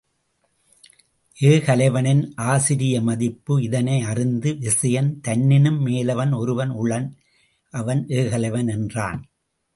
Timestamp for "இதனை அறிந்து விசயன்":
3.63-5.11